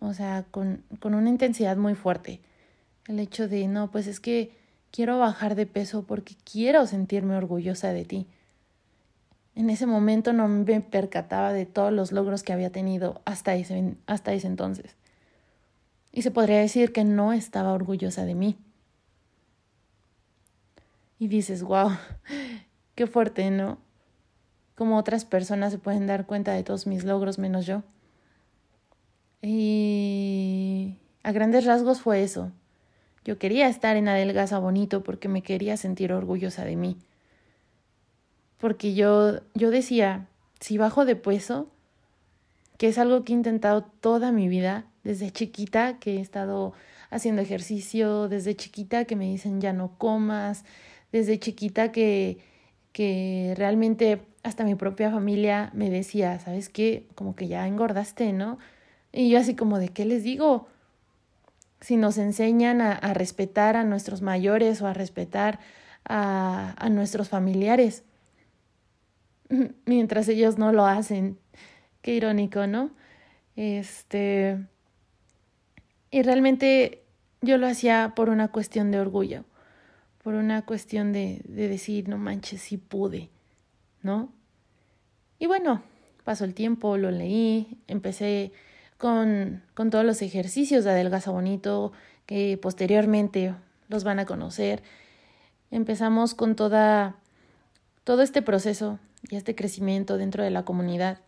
o 0.00 0.12
sea, 0.12 0.44
con, 0.50 0.82
con 0.98 1.14
una 1.14 1.28
intensidad 1.28 1.76
muy 1.76 1.94
fuerte. 1.94 2.40
El 3.06 3.20
hecho 3.20 3.46
de, 3.46 3.68
no, 3.68 3.92
pues 3.92 4.08
es 4.08 4.18
que 4.18 4.50
quiero 4.90 5.20
bajar 5.20 5.54
de 5.54 5.66
peso 5.66 6.02
porque 6.02 6.34
quiero 6.50 6.88
sentirme 6.88 7.36
orgullosa 7.36 7.92
de 7.92 8.04
ti. 8.04 8.26
En 9.54 9.70
ese 9.70 9.86
momento 9.86 10.32
no 10.32 10.48
me 10.48 10.80
percataba 10.80 11.52
de 11.52 11.66
todos 11.66 11.92
los 11.92 12.10
logros 12.10 12.42
que 12.42 12.52
había 12.52 12.70
tenido 12.70 13.22
hasta 13.24 13.54
ese, 13.54 13.94
hasta 14.06 14.32
ese 14.32 14.48
entonces. 14.48 14.96
Y 16.10 16.22
se 16.22 16.32
podría 16.32 16.58
decir 16.58 16.92
que 16.92 17.04
no 17.04 17.32
estaba 17.32 17.72
orgullosa 17.72 18.24
de 18.24 18.34
mí. 18.34 18.56
Y 21.20 21.28
dices, 21.28 21.62
wow, 21.62 21.90
qué 22.96 23.06
fuerte, 23.06 23.48
¿no? 23.52 23.78
Como 24.74 24.96
otras 24.96 25.24
personas 25.24 25.72
se 25.72 25.78
pueden 25.78 26.06
dar 26.06 26.26
cuenta 26.26 26.52
de 26.52 26.62
todos 26.62 26.86
mis 26.86 27.04
logros 27.04 27.38
menos 27.38 27.66
yo. 27.66 27.82
Y 29.42 30.96
a 31.22 31.32
grandes 31.32 31.64
rasgos 31.64 32.00
fue 32.00 32.22
eso. 32.22 32.52
Yo 33.24 33.38
quería 33.38 33.68
estar 33.68 33.96
en 33.96 34.08
Adelgaza 34.08 34.58
Bonito 34.58 35.02
porque 35.02 35.28
me 35.28 35.42
quería 35.42 35.76
sentir 35.76 36.12
orgullosa 36.12 36.64
de 36.64 36.76
mí. 36.76 36.96
Porque 38.58 38.94
yo, 38.94 39.40
yo 39.54 39.70
decía, 39.70 40.26
si 40.60 40.78
bajo 40.78 41.04
de 41.04 41.16
peso, 41.16 41.68
que 42.78 42.88
es 42.88 42.98
algo 42.98 43.24
que 43.24 43.32
he 43.32 43.36
intentado 43.36 43.82
toda 43.82 44.32
mi 44.32 44.48
vida, 44.48 44.86
desde 45.04 45.30
chiquita 45.30 45.98
que 45.98 46.16
he 46.16 46.20
estado 46.20 46.72
haciendo 47.10 47.42
ejercicio, 47.42 48.28
desde 48.28 48.56
chiquita 48.56 49.04
que 49.04 49.16
me 49.16 49.26
dicen 49.26 49.60
ya 49.60 49.72
no 49.72 49.98
comas, 49.98 50.64
desde 51.12 51.38
chiquita 51.38 51.92
que, 51.92 52.38
que 52.92 53.54
realmente 53.56 54.22
hasta 54.42 54.64
mi 54.64 54.74
propia 54.74 55.10
familia 55.10 55.70
me 55.72 55.90
decía, 55.90 56.38
¿sabes 56.40 56.68
qué? 56.68 57.06
Como 57.14 57.36
que 57.36 57.48
ya 57.48 57.66
engordaste, 57.66 58.32
¿no? 58.32 58.58
Y 59.12 59.30
yo 59.30 59.38
así 59.38 59.54
como 59.54 59.78
de, 59.78 59.88
¿qué 59.88 60.04
les 60.04 60.24
digo? 60.24 60.68
Si 61.80 61.96
nos 61.96 62.18
enseñan 62.18 62.80
a, 62.80 62.92
a 62.92 63.14
respetar 63.14 63.76
a 63.76 63.84
nuestros 63.84 64.22
mayores 64.22 64.82
o 64.82 64.86
a 64.86 64.94
respetar 64.94 65.60
a, 66.04 66.74
a 66.78 66.88
nuestros 66.88 67.28
familiares, 67.28 68.04
mientras 69.86 70.28
ellos 70.28 70.58
no 70.58 70.72
lo 70.72 70.86
hacen. 70.86 71.38
Qué 72.00 72.14
irónico, 72.14 72.66
¿no? 72.66 72.90
Este. 73.54 74.58
Y 76.10 76.22
realmente 76.22 77.02
yo 77.40 77.58
lo 77.58 77.66
hacía 77.66 78.12
por 78.16 78.28
una 78.28 78.48
cuestión 78.48 78.90
de 78.90 79.00
orgullo, 79.00 79.44
por 80.22 80.34
una 80.34 80.64
cuestión 80.64 81.12
de, 81.12 81.42
de 81.44 81.68
decir, 81.68 82.08
no 82.08 82.18
manches, 82.18 82.60
sí 82.60 82.76
pude, 82.76 83.30
¿no? 84.02 84.32
Y 85.38 85.46
bueno, 85.46 85.82
pasó 86.24 86.44
el 86.44 86.54
tiempo, 86.54 86.96
lo 86.96 87.10
leí, 87.10 87.78
empecé 87.88 88.52
con, 88.98 89.62
con 89.74 89.90
todos 89.90 90.04
los 90.04 90.22
ejercicios 90.22 90.84
de 90.84 90.90
Adelgaza 90.90 91.30
Bonito, 91.30 91.92
que 92.26 92.58
posteriormente 92.60 93.54
los 93.88 94.04
van 94.04 94.18
a 94.18 94.26
conocer. 94.26 94.82
Empezamos 95.70 96.34
con 96.34 96.56
toda, 96.56 97.16
todo 98.04 98.22
este 98.22 98.42
proceso 98.42 98.98
y 99.28 99.36
este 99.36 99.54
crecimiento 99.54 100.18
dentro 100.18 100.44
de 100.44 100.50
la 100.50 100.64
comunidad, 100.64 101.20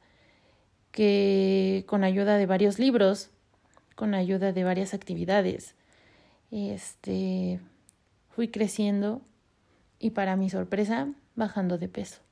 que 0.91 1.85
con 1.87 2.05
ayuda 2.05 2.37
de 2.37 2.47
varios 2.47 2.79
libros, 2.79 3.31
con 3.95 4.15
ayuda 4.15 4.53
de 4.53 4.65
varias 4.65 4.95
actividades, 4.95 5.75
este, 6.51 7.61
fui 8.31 8.49
creciendo 8.49 9.23
y 9.99 10.11
para 10.11 10.37
mi 10.37 10.51
sorpresa, 10.51 11.09
bajando 11.35 11.79
de 11.79 11.89
peso. 11.89 12.24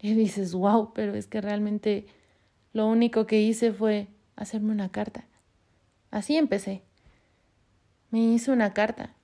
Y 0.02 0.14
dices, 0.14 0.54
wow, 0.54 0.92
pero 0.94 1.14
es 1.14 1.26
que 1.26 1.40
realmente 1.40 2.06
lo 2.72 2.86
único 2.86 3.26
que 3.26 3.40
hice 3.40 3.72
fue 3.72 4.08
hacerme 4.36 4.72
una 4.72 4.90
carta. 4.90 5.26
Así 6.10 6.36
empecé. 6.36 6.82
Me 8.10 8.20
hice 8.20 8.50
una 8.50 8.72
carta 8.72 9.14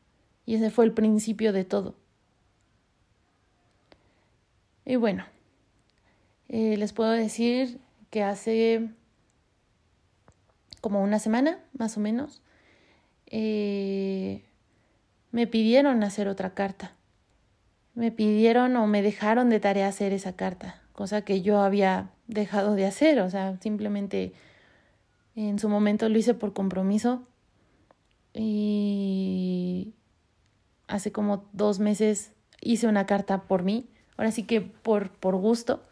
y 0.45 0.55
ese 0.55 0.71
fue 0.71 0.85
el 0.85 0.93
principio 0.93 1.53
de 1.53 1.65
todo. 1.65 1.97
Y 4.85 4.97
bueno, 4.97 5.25
eh, 6.49 6.77
les 6.77 6.93
puedo 6.93 7.11
decir 7.11 7.81
que 8.11 8.23
hace 8.23 8.89
como 10.81 11.03
una 11.03 11.19
semana, 11.19 11.59
más 11.77 11.97
o 11.97 12.01
menos, 12.01 12.43
eh, 13.27 14.45
me 15.33 15.49
pidieron 15.49 16.05
hacer 16.05 16.29
otra 16.29 16.55
carta. 16.55 16.96
Me 17.97 18.13
pidieron 18.13 18.77
o 18.77 18.87
me 18.87 19.03
dejaron 19.03 19.51
de 19.51 19.59
tarea 19.59 19.89
hacer 19.89 20.13
esa 20.13 20.37
carta, 20.37 20.81
cosa 20.93 21.23
que 21.23 21.43
yo 21.43 21.61
había 21.61 22.11
dejado 22.29 22.75
de 22.75 22.87
hacer, 22.87 23.21
o 23.21 23.31
sea, 23.31 23.57
simplemente 23.61 24.35
en 25.35 25.59
su 25.59 25.69
momento 25.69 26.09
lo 26.09 26.19
hice 26.19 26.35
por 26.35 26.53
compromiso 26.53 27.23
y 28.35 29.95
hace 30.89 31.11
como 31.11 31.49
dos 31.55 31.79
meses 31.79 32.33
hice 32.61 32.87
una 32.87 33.07
carta 33.07 33.45
por 33.45 33.63
mí, 33.63 33.89
ahora 34.19 34.31
sí 34.31 34.43
que 34.43 34.61
por, 34.61 35.11
por 35.11 35.37
gusto. 35.37 35.83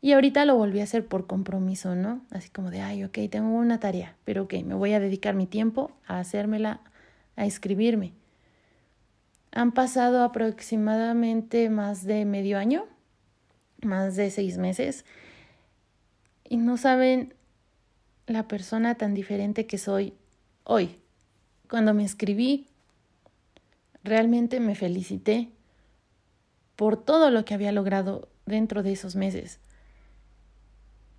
Y 0.00 0.12
ahorita 0.12 0.44
lo 0.44 0.56
volví 0.56 0.80
a 0.80 0.84
hacer 0.84 1.06
por 1.06 1.26
compromiso, 1.26 1.94
¿no? 1.94 2.20
Así 2.30 2.50
como 2.50 2.70
de, 2.70 2.80
ay, 2.80 3.04
ok, 3.04 3.18
tengo 3.30 3.48
una 3.56 3.80
tarea, 3.80 4.16
pero 4.24 4.42
ok, 4.42 4.54
me 4.64 4.74
voy 4.74 4.92
a 4.92 5.00
dedicar 5.00 5.34
mi 5.34 5.46
tiempo 5.46 5.92
a 6.06 6.18
hacérmela, 6.18 6.80
a 7.36 7.46
escribirme. 7.46 8.12
Han 9.56 9.72
pasado 9.72 10.22
aproximadamente 10.22 11.70
más 11.70 12.04
de 12.04 12.26
medio 12.26 12.58
año, 12.58 12.84
más 13.80 14.14
de 14.14 14.30
seis 14.30 14.58
meses, 14.58 15.06
y 16.44 16.58
no 16.58 16.76
saben 16.76 17.32
la 18.26 18.48
persona 18.48 18.96
tan 18.96 19.14
diferente 19.14 19.66
que 19.66 19.78
soy 19.78 20.12
hoy. 20.64 20.98
Cuando 21.70 21.94
me 21.94 22.04
escribí, 22.04 22.66
realmente 24.04 24.60
me 24.60 24.74
felicité 24.74 25.48
por 26.76 27.02
todo 27.02 27.30
lo 27.30 27.46
que 27.46 27.54
había 27.54 27.72
logrado 27.72 28.28
dentro 28.44 28.82
de 28.82 28.92
esos 28.92 29.16
meses, 29.16 29.58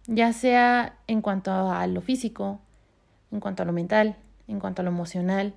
ya 0.05 0.31
sea 0.31 0.99
en 1.07 1.23
cuanto 1.23 1.49
a 1.51 1.87
lo 1.87 2.01
físico, 2.01 2.61
en 3.31 3.39
cuanto 3.39 3.63
a 3.63 3.65
lo 3.65 3.73
mental, 3.73 4.15
en 4.47 4.59
cuanto 4.59 4.83
a 4.83 4.85
lo 4.85 4.91
emocional, 4.91 5.55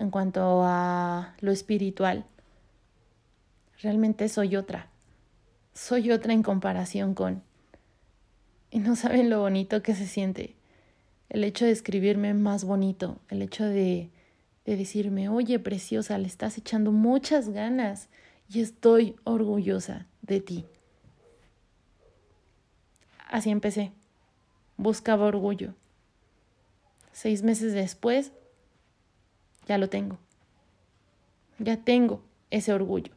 en 0.00 0.10
cuanto 0.10 0.62
a 0.64 1.36
lo 1.38 1.52
espiritual. 1.52 2.24
Realmente 3.80 4.28
soy 4.28 4.56
otra, 4.56 4.88
soy 5.74 6.10
otra 6.10 6.32
en 6.32 6.42
comparación 6.42 7.14
con 7.14 7.44
y 8.72 8.80
no 8.80 8.96
saben 8.96 9.30
lo 9.30 9.40
bonito 9.40 9.80
que 9.82 9.94
se 9.94 10.06
siente 10.06 10.56
el 11.30 11.44
hecho 11.44 11.64
de 11.64 11.70
escribirme 11.70 12.34
más 12.34 12.64
bonito, 12.64 13.18
el 13.28 13.40
hecho 13.40 13.64
de, 13.64 14.10
de 14.66 14.76
decirme, 14.76 15.28
oye, 15.28 15.58
preciosa, 15.60 16.18
le 16.18 16.26
estás 16.26 16.58
echando 16.58 16.90
muchas 16.90 17.48
ganas 17.48 18.08
y 18.52 18.60
estoy 18.60 19.16
orgullosa 19.24 20.06
de 20.22 20.40
ti. 20.40 20.66
Así 23.28 23.50
empecé. 23.50 23.92
Buscaba 24.76 25.26
orgullo. 25.26 25.74
Seis 27.12 27.44
meses 27.44 27.72
después, 27.74 28.32
ya 29.66 29.78
lo 29.78 29.88
tengo. 29.88 30.18
Ya 31.58 31.76
tengo 31.76 32.22
ese 32.50 32.72
orgullo. 32.72 33.12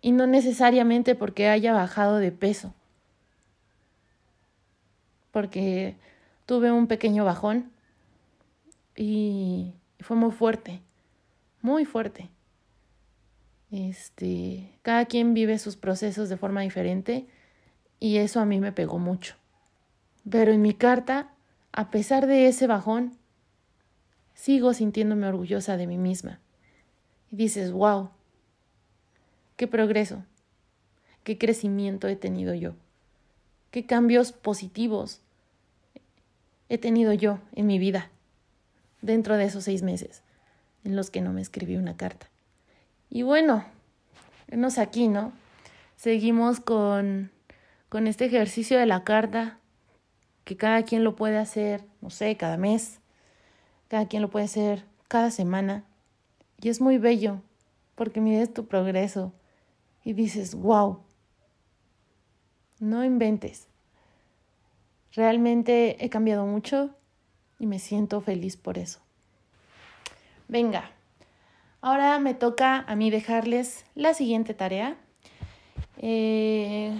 Y 0.00 0.12
no 0.12 0.26
necesariamente 0.26 1.14
porque 1.14 1.48
haya 1.48 1.72
bajado 1.72 2.18
de 2.18 2.32
peso. 2.32 2.74
Porque 5.30 5.96
tuve 6.46 6.72
un 6.72 6.86
pequeño 6.86 7.24
bajón 7.24 7.70
y 8.96 9.74
fue 10.00 10.16
muy 10.16 10.30
fuerte, 10.30 10.80
muy 11.60 11.84
fuerte. 11.84 12.30
Este, 13.70 14.78
cada 14.82 15.04
quien 15.04 15.34
vive 15.34 15.58
sus 15.58 15.76
procesos 15.76 16.28
de 16.28 16.38
forma 16.38 16.62
diferente 16.62 17.26
y 18.00 18.16
eso 18.16 18.40
a 18.40 18.46
mí 18.46 18.60
me 18.60 18.72
pegó 18.72 18.98
mucho. 18.98 19.34
Pero 20.28 20.52
en 20.52 20.62
mi 20.62 20.72
carta, 20.72 21.32
a 21.72 21.90
pesar 21.90 22.26
de 22.26 22.48
ese 22.48 22.66
bajón, 22.66 23.17
sigo 24.38 24.72
sintiéndome 24.72 25.26
orgullosa 25.26 25.76
de 25.76 25.88
mí 25.88 25.98
misma. 25.98 26.38
Y 27.32 27.36
dices, 27.36 27.72
wow, 27.72 28.10
qué 29.56 29.66
progreso, 29.66 30.24
qué 31.24 31.36
crecimiento 31.36 32.06
he 32.06 32.14
tenido 32.14 32.54
yo, 32.54 32.74
qué 33.72 33.84
cambios 33.84 34.30
positivos 34.30 35.20
he 36.68 36.78
tenido 36.78 37.12
yo 37.12 37.40
en 37.56 37.66
mi 37.66 37.80
vida 37.80 38.10
dentro 39.02 39.36
de 39.36 39.44
esos 39.44 39.64
seis 39.64 39.82
meses 39.82 40.22
en 40.84 40.94
los 40.94 41.10
que 41.10 41.20
no 41.20 41.32
me 41.32 41.40
escribí 41.40 41.76
una 41.76 41.96
carta. 41.96 42.30
Y 43.10 43.22
bueno, 43.22 43.64
venos 44.46 44.78
aquí, 44.78 45.08
¿no? 45.08 45.32
Seguimos 45.96 46.60
con, 46.60 47.32
con 47.88 48.06
este 48.06 48.26
ejercicio 48.26 48.78
de 48.78 48.86
la 48.86 49.02
carta, 49.02 49.58
que 50.44 50.56
cada 50.56 50.84
quien 50.84 51.02
lo 51.02 51.16
puede 51.16 51.38
hacer, 51.38 51.84
no 52.00 52.10
sé, 52.10 52.36
cada 52.36 52.56
mes, 52.56 53.00
cada 53.88 54.06
quien 54.06 54.22
lo 54.22 54.30
puede 54.30 54.44
hacer 54.44 54.84
cada 55.08 55.30
semana. 55.30 55.84
Y 56.60 56.68
es 56.68 56.80
muy 56.80 56.98
bello, 56.98 57.40
porque 57.94 58.20
mides 58.20 58.52
tu 58.52 58.66
progreso 58.66 59.32
y 60.04 60.12
dices, 60.12 60.54
wow, 60.54 61.00
no 62.78 63.04
inventes. 63.04 63.68
Realmente 65.12 66.04
he 66.04 66.10
cambiado 66.10 66.46
mucho 66.46 66.90
y 67.58 67.66
me 67.66 67.78
siento 67.78 68.20
feliz 68.20 68.56
por 68.56 68.78
eso. 68.78 69.00
Venga, 70.46 70.90
ahora 71.80 72.18
me 72.18 72.34
toca 72.34 72.84
a 72.86 72.96
mí 72.96 73.10
dejarles 73.10 73.84
la 73.94 74.14
siguiente 74.14 74.54
tarea. 74.54 74.96
Eh, 75.98 76.98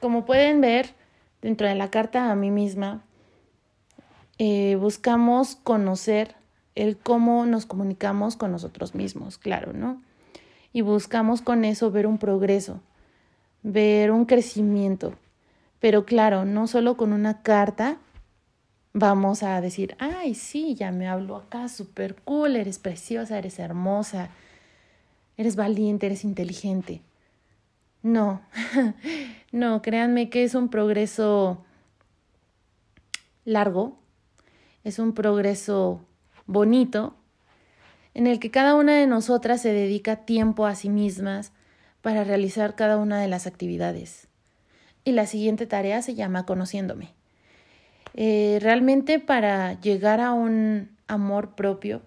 como 0.00 0.24
pueden 0.24 0.60
ver, 0.60 0.94
dentro 1.42 1.66
de 1.66 1.74
la 1.74 1.90
carta 1.90 2.30
a 2.30 2.36
mí 2.36 2.50
misma, 2.50 3.04
eh, 4.42 4.76
buscamos 4.76 5.54
conocer 5.54 6.34
el 6.74 6.96
cómo 6.96 7.44
nos 7.44 7.66
comunicamos 7.66 8.36
con 8.36 8.50
nosotros 8.50 8.94
mismos, 8.94 9.36
claro, 9.36 9.74
¿no? 9.74 10.00
Y 10.72 10.80
buscamos 10.80 11.42
con 11.42 11.66
eso 11.66 11.90
ver 11.90 12.06
un 12.06 12.16
progreso, 12.16 12.80
ver 13.62 14.10
un 14.10 14.24
crecimiento. 14.24 15.12
Pero 15.78 16.06
claro, 16.06 16.46
no 16.46 16.68
solo 16.68 16.96
con 16.96 17.12
una 17.12 17.42
carta 17.42 17.98
vamos 18.94 19.42
a 19.42 19.60
decir, 19.60 19.94
ay, 19.98 20.34
sí, 20.34 20.74
ya 20.74 20.90
me 20.90 21.06
hablo 21.06 21.36
acá, 21.36 21.68
súper 21.68 22.14
cool, 22.22 22.56
eres 22.56 22.78
preciosa, 22.78 23.36
eres 23.36 23.58
hermosa, 23.58 24.30
eres 25.36 25.54
valiente, 25.54 26.06
eres 26.06 26.24
inteligente. 26.24 27.02
No, 28.02 28.40
no, 29.52 29.82
créanme 29.82 30.30
que 30.30 30.44
es 30.44 30.54
un 30.54 30.70
progreso 30.70 31.62
largo, 33.44 33.99
es 34.84 34.98
un 34.98 35.12
progreso 35.12 36.00
bonito, 36.46 37.14
en 38.14 38.26
el 38.26 38.40
que 38.40 38.50
cada 38.50 38.74
una 38.74 38.96
de 38.96 39.06
nosotras 39.06 39.62
se 39.62 39.72
dedica 39.72 40.24
tiempo 40.24 40.66
a 40.66 40.74
sí 40.74 40.88
mismas 40.88 41.52
para 42.02 42.24
realizar 42.24 42.74
cada 42.74 42.96
una 42.96 43.20
de 43.20 43.28
las 43.28 43.46
actividades. 43.46 44.28
Y 45.04 45.12
la 45.12 45.26
siguiente 45.26 45.66
tarea 45.66 46.02
se 46.02 46.14
llama 46.14 46.44
conociéndome. 46.44 47.14
Eh, 48.14 48.58
realmente 48.60 49.20
para 49.20 49.80
llegar 49.80 50.20
a 50.20 50.32
un 50.32 50.90
amor 51.06 51.54
propio, 51.54 52.02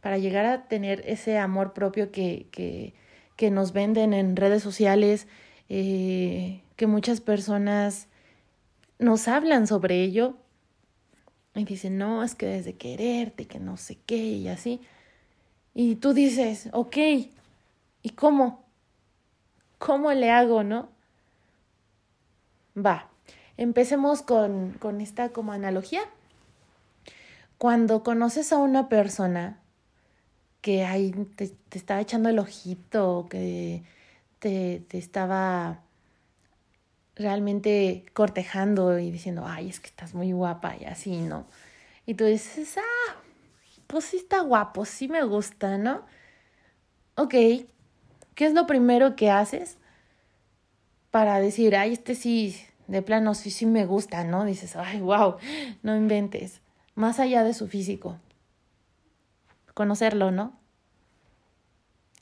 para 0.00 0.18
llegar 0.18 0.44
a 0.44 0.68
tener 0.68 1.02
ese 1.06 1.38
amor 1.38 1.72
propio 1.72 2.12
que, 2.12 2.46
que, 2.50 2.94
que 3.36 3.50
nos 3.50 3.72
venden 3.72 4.12
en 4.12 4.36
redes 4.36 4.62
sociales, 4.62 5.26
eh, 5.68 6.60
que 6.76 6.86
muchas 6.86 7.20
personas 7.20 8.08
nos 8.98 9.28
hablan 9.28 9.66
sobre 9.66 10.02
ello 10.02 10.36
y 11.56 11.64
dicen, 11.64 11.98
no, 11.98 12.22
es 12.22 12.34
que 12.34 12.46
desde 12.46 12.74
quererte, 12.76 13.46
que 13.46 13.58
no 13.58 13.76
sé 13.76 13.98
qué 14.06 14.16
y 14.16 14.48
así. 14.48 14.80
Y 15.74 15.96
tú 15.96 16.12
dices, 16.14 16.68
ok, 16.72 16.96
¿y 18.02 18.10
cómo? 18.14 18.64
¿Cómo 19.78 20.12
le 20.12 20.30
hago, 20.30 20.64
no? 20.64 20.88
Va, 22.76 23.08
Empecemos 23.56 24.22
con, 24.22 24.72
con 24.72 25.00
esta 25.00 25.30
como 25.30 25.52
analogía. 25.52 26.02
Cuando 27.58 28.02
conoces 28.02 28.52
a 28.52 28.58
una 28.58 28.88
persona 28.88 29.60
que 30.60 30.84
ahí 30.84 31.12
te, 31.36 31.48
te 31.48 31.78
estaba 31.78 32.00
echando 32.00 32.28
el 32.28 32.38
ojito, 32.38 33.26
que 33.30 33.82
te, 34.40 34.84
te 34.88 34.98
estaba 34.98 35.80
realmente 37.16 38.04
cortejando 38.12 38.98
y 38.98 39.10
diciendo, 39.10 39.44
ay, 39.46 39.68
es 39.68 39.80
que 39.80 39.88
estás 39.88 40.14
muy 40.14 40.32
guapa 40.32 40.76
y 40.76 40.84
así, 40.84 41.16
¿no? 41.22 41.46
Y 42.04 42.14
tú 42.14 42.24
dices, 42.24 42.78
ah, 42.78 43.16
pues 43.86 44.04
sí 44.04 44.18
está 44.18 44.40
guapo, 44.40 44.84
sí 44.84 45.08
me 45.08 45.24
gusta, 45.24 45.78
¿no? 45.78 46.04
Ok, 47.16 47.30
¿qué 47.30 48.46
es 48.46 48.52
lo 48.52 48.66
primero 48.66 49.16
que 49.16 49.30
haces 49.30 49.78
para 51.10 51.40
decir, 51.40 51.74
ay, 51.74 51.94
este 51.94 52.14
sí, 52.14 52.56
de 52.86 53.02
plano 53.02 53.34
sí, 53.34 53.50
sí 53.50 53.64
me 53.64 53.86
gusta, 53.86 54.22
¿no? 54.22 54.44
Dices, 54.44 54.76
ay, 54.76 55.00
wow, 55.00 55.36
no 55.82 55.96
inventes. 55.96 56.60
Más 56.94 57.18
allá 57.18 57.42
de 57.42 57.54
su 57.54 57.68
físico. 57.68 58.18
Conocerlo, 59.74 60.30
¿no? 60.30 60.52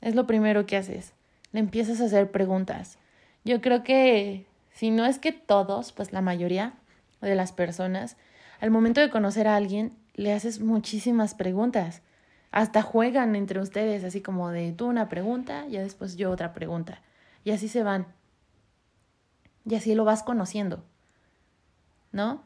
Es 0.01 0.15
lo 0.15 0.25
primero 0.25 0.65
que 0.65 0.77
haces. 0.77 1.13
Le 1.51 1.59
empiezas 1.59 2.01
a 2.01 2.05
hacer 2.05 2.31
preguntas. 2.31 2.97
Yo 3.43 3.61
creo 3.61 3.83
que, 3.83 4.45
si 4.75 4.91
no 4.91 5.05
es 5.05 5.17
que 5.17 5.31
todos, 5.31 5.91
pues 5.91 6.13
la 6.13 6.21
mayoría 6.21 6.73
de 7.21 7.33
las 7.33 7.51
personas, 7.51 8.15
al 8.59 8.69
momento 8.69 9.01
de 9.01 9.09
conocer 9.09 9.47
a 9.47 9.55
alguien, 9.55 9.97
le 10.13 10.31
haces 10.31 10.59
muchísimas 10.59 11.33
preguntas. 11.33 12.03
Hasta 12.51 12.83
juegan 12.83 13.35
entre 13.35 13.59
ustedes, 13.59 14.03
así 14.03 14.21
como 14.21 14.51
de 14.51 14.71
tú 14.71 14.85
una 14.85 15.09
pregunta, 15.09 15.65
y 15.67 15.77
después 15.77 16.15
yo 16.15 16.29
otra 16.29 16.53
pregunta. 16.53 17.01
Y 17.43 17.49
así 17.49 17.67
se 17.67 17.81
van 17.81 18.05
y 19.65 19.75
así 19.75 19.95
lo 19.95 20.05
vas 20.05 20.23
conociendo, 20.23 20.83
¿no? 22.11 22.43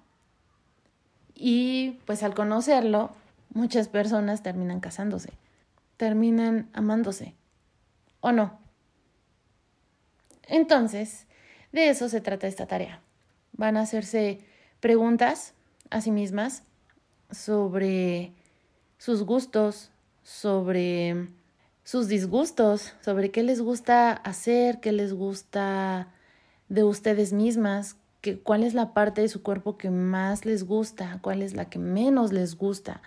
Y 1.35 1.99
pues 2.05 2.23
al 2.23 2.33
conocerlo, 2.33 3.11
muchas 3.53 3.89
personas 3.89 4.41
terminan 4.41 4.79
casándose, 4.79 5.33
terminan 5.97 6.69
amándose, 6.73 7.35
¿o 8.21 8.31
no? 8.31 8.57
Entonces, 10.47 11.27
de 11.71 11.89
eso 11.89 12.10
se 12.10 12.21
trata 12.21 12.47
esta 12.47 12.65
tarea. 12.65 13.01
Van 13.53 13.77
a 13.77 13.82
hacerse 13.82 14.39
preguntas 14.79 15.53
a 15.89 16.01
sí 16.01 16.12
mismas 16.12 16.63
sobre 17.32 18.34
sus 18.97 19.23
gustos, 19.23 19.91
sobre 20.23 21.29
sus 21.84 22.08
disgustos, 22.08 22.93
sobre 23.01 23.32
qué 23.32 23.43
les 23.43 23.62
gusta 23.62 24.12
hacer, 24.12 24.79
qué 24.79 24.91
les 24.91 25.13
gusta 25.13 26.08
de 26.67 26.84
ustedes 26.84 27.34
mismas, 27.34 27.97
que, 28.21 28.39
cuál 28.39 28.63
es 28.63 28.73
la 28.73 28.93
parte 28.93 29.21
de 29.21 29.29
su 29.29 29.41
cuerpo 29.41 29.77
que 29.77 29.89
más 29.89 30.45
les 30.45 30.65
gusta, 30.65 31.19
cuál 31.21 31.41
es 31.41 31.55
la 31.55 31.69
que 31.69 31.79
menos 31.79 32.32
les 32.32 32.55
gusta. 32.55 33.01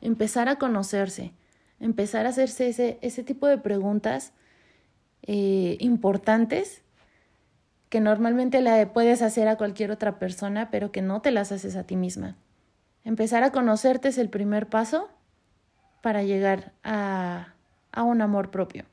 Empezar 0.00 0.48
a 0.48 0.56
conocerse, 0.56 1.32
empezar 1.80 2.26
a 2.26 2.30
hacerse 2.30 2.68
ese, 2.68 2.98
ese 3.02 3.22
tipo 3.22 3.46
de 3.46 3.58
preguntas 3.58 4.32
eh, 5.22 5.76
importantes 5.80 6.82
que 7.94 8.00
normalmente 8.00 8.60
le 8.60 8.88
puedes 8.88 9.22
hacer 9.22 9.46
a 9.46 9.56
cualquier 9.56 9.92
otra 9.92 10.18
persona, 10.18 10.68
pero 10.68 10.90
que 10.90 11.00
no 11.00 11.22
te 11.22 11.30
las 11.30 11.52
haces 11.52 11.76
a 11.76 11.84
ti 11.84 11.94
misma. 11.94 12.34
Empezar 13.04 13.44
a 13.44 13.52
conocerte 13.52 14.08
es 14.08 14.18
el 14.18 14.28
primer 14.30 14.68
paso 14.68 15.08
para 16.02 16.24
llegar 16.24 16.72
a, 16.82 17.54
a 17.92 18.02
un 18.02 18.20
amor 18.20 18.50
propio. 18.50 18.84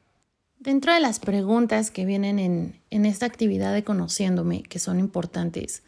Dentro 0.60 0.94
de 0.94 1.00
las 1.00 1.18
preguntas 1.18 1.90
que 1.90 2.06
vienen 2.06 2.38
en, 2.38 2.80
en, 2.92 3.08
esta 3.08 3.26
actividad 3.26 3.74
de 3.74 3.84
conociéndome, 3.84 4.62
que 4.62 4.78
son 4.78 5.00
importantes, 5.00 5.82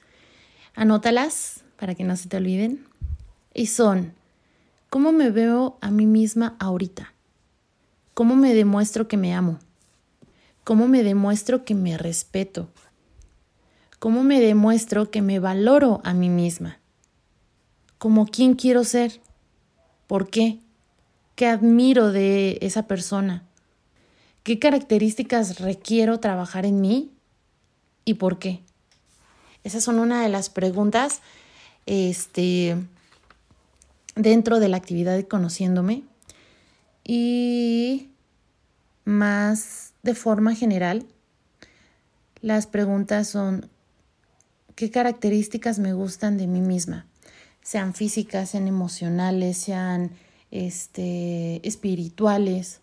anótalas 0.74 1.64
para 1.78 1.94
que 1.94 2.04
no 2.04 2.16
se 2.18 2.30
te 2.30 2.38
olviden. 2.38 2.84
Y 3.54 3.68
son, 3.68 4.16
¿cómo 4.90 5.12
me 5.12 5.30
veo 5.30 5.78
a 5.82 5.92
mí 5.92 6.08
misma 6.08 6.56
ahorita? 6.58 7.14
¿Cómo 8.16 8.36
me 8.36 8.56
demuestro 8.56 9.08
que 9.08 9.18
me 9.18 9.36
amo? 9.36 9.60
¿Cómo 10.64 10.88
me 10.88 11.04
demuestro 11.04 11.64
que 11.64 11.76
me 11.76 11.96
respeto? 11.96 12.70
¿Cómo 14.04 14.26
me 14.26 14.42
demuestro 14.42 15.10
que 15.12 15.22
me 15.22 15.40
valoro 15.40 16.02
a 16.04 16.14
mí 16.14 16.28
misma? 16.28 16.78
¿Cómo 17.98 18.26
quién 18.26 18.56
quiero 18.56 18.84
ser? 18.84 19.22
¿Por 20.08 20.30
qué? 20.30 20.60
¿Qué 21.36 21.48
admiro 21.48 22.12
de 22.12 22.58
esa 22.60 22.86
persona? 22.86 23.44
¿Qué 24.44 24.60
características 24.60 25.62
requiero 25.62 26.20
trabajar 26.20 26.66
en 26.66 26.82
mí? 26.82 27.14
¿Y 28.04 28.16
por 28.16 28.40
qué? 28.40 28.60
Esas 29.64 29.86
son 29.86 30.00
una 30.00 30.22
de 30.22 30.28
las 30.28 30.50
preguntas 30.50 31.22
este, 31.86 32.76
dentro 34.16 34.60
de 34.60 34.68
la 34.68 34.76
actividad 34.76 35.16
de 35.16 35.30
conociéndome. 35.30 36.04
Y 37.06 38.10
más 39.06 39.94
de 40.04 40.14
forma 40.14 40.56
general, 40.56 41.06
las 42.42 42.68
preguntas 42.68 43.30
son, 43.30 43.70
¿qué 44.76 44.92
características 44.92 45.80
me 45.80 45.94
gustan 45.94 46.38
de 46.38 46.48
mí 46.48 46.62
misma? 46.62 47.06
Sean 47.62 47.94
físicas, 47.94 48.50
sean 48.50 48.68
emocionales, 48.68 49.58
sean 49.58 50.12
este, 50.52 51.66
espirituales. 51.68 52.82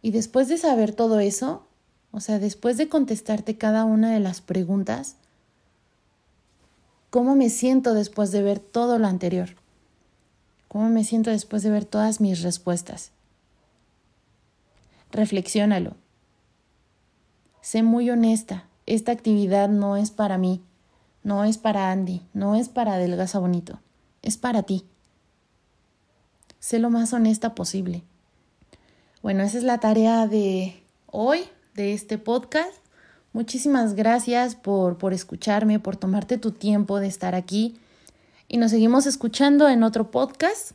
Y 0.00 0.10
después 0.10 0.48
de 0.48 0.58
saber 0.58 0.94
todo 0.94 1.20
eso, 1.20 1.66
o 2.10 2.20
sea, 2.20 2.38
después 2.38 2.76
de 2.76 2.88
contestarte 2.88 3.56
cada 3.56 3.84
una 3.84 4.12
de 4.12 4.20
las 4.20 4.40
preguntas, 4.40 5.16
¿cómo 7.10 7.34
me 7.34 7.50
siento 7.50 7.94
después 7.94 8.32
de 8.32 8.42
ver 8.42 8.58
todo 8.58 8.98
lo 8.98 9.06
anterior? 9.06 9.50
¿Cómo 10.68 10.88
me 10.88 11.04
siento 11.04 11.30
después 11.30 11.62
de 11.62 11.70
ver 11.70 11.84
todas 11.84 12.20
mis 12.20 12.42
respuestas? 12.42 13.10
Reflexiónalo. 15.10 15.96
Sé 17.60 17.82
muy 17.82 18.08
honesta. 18.10 18.64
Esta 18.86 19.12
actividad 19.12 19.68
no 19.68 19.96
es 19.96 20.10
para 20.10 20.38
mí, 20.38 20.62
no 21.24 21.44
es 21.44 21.58
para 21.58 21.90
Andy, 21.90 22.22
no 22.34 22.56
es 22.56 22.68
para 22.68 22.94
Adelgaza 22.94 23.38
Bonito, 23.38 23.80
es 24.22 24.36
para 24.36 24.62
ti. 24.62 24.84
Sé 26.58 26.78
lo 26.78 26.90
más 26.90 27.12
honesta 27.12 27.54
posible. 27.54 28.02
Bueno, 29.22 29.42
esa 29.42 29.58
es 29.58 29.64
la 29.64 29.78
tarea 29.78 30.26
de 30.26 30.82
hoy, 31.06 31.40
de 31.74 31.92
este 31.92 32.18
podcast. 32.18 32.72
Muchísimas 33.32 33.94
gracias 33.94 34.54
por, 34.54 34.98
por 34.98 35.12
escucharme, 35.12 35.78
por 35.78 35.96
tomarte 35.96 36.38
tu 36.38 36.52
tiempo 36.52 37.00
de 37.00 37.06
estar 37.06 37.34
aquí. 37.34 37.76
Y 38.48 38.58
nos 38.58 38.70
seguimos 38.70 39.06
escuchando 39.06 39.68
en 39.68 39.82
otro 39.82 40.10
podcast. 40.10 40.72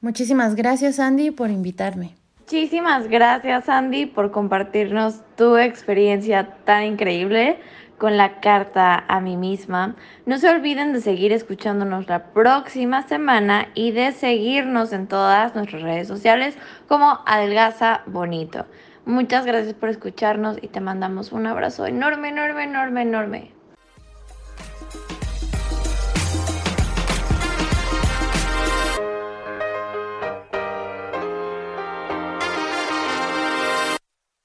Muchísimas 0.00 0.54
gracias, 0.54 1.00
Andy, 1.00 1.30
por 1.30 1.50
invitarme. 1.50 2.14
Muchísimas 2.40 3.08
gracias, 3.08 3.68
Andy, 3.68 4.06
por 4.06 4.30
compartirnos 4.30 5.20
tu 5.36 5.56
experiencia 5.56 6.56
tan 6.64 6.84
increíble 6.84 7.58
con 7.98 8.16
la 8.16 8.40
carta 8.40 9.04
a 9.08 9.20
mí 9.20 9.36
misma. 9.36 9.96
No 10.24 10.38
se 10.38 10.48
olviden 10.48 10.92
de 10.92 11.00
seguir 11.00 11.32
escuchándonos 11.32 12.08
la 12.08 12.32
próxima 12.32 13.02
semana 13.02 13.68
y 13.74 13.90
de 13.90 14.12
seguirnos 14.12 14.92
en 14.92 15.06
todas 15.06 15.54
nuestras 15.54 15.82
redes 15.82 16.08
sociales 16.08 16.56
como 16.86 17.20
Adelgaza 17.26 18.02
Bonito. 18.06 18.66
Muchas 19.04 19.46
gracias 19.46 19.74
por 19.74 19.88
escucharnos 19.88 20.58
y 20.62 20.68
te 20.68 20.80
mandamos 20.80 21.32
un 21.32 21.46
abrazo 21.46 21.86
enorme, 21.86 22.28
enorme, 22.28 22.64
enorme, 22.64 23.02
enorme. 23.02 23.57